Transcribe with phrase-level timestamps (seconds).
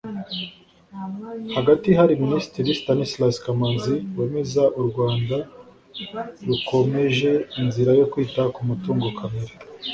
[1.55, 5.37] Hagati hari Minisitiri Stanislas Kamanzi wemeza u Rwanda
[6.47, 7.31] rukomeje
[7.61, 9.53] inzira yo kwita ku mutungo kamere